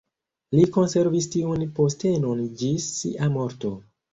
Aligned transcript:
Li 0.59 0.63
konservis 0.77 1.27
tiun 1.35 1.67
postenon 1.81 2.43
ĝis 2.63 2.91
sia 2.99 3.33
morto. 3.37 3.75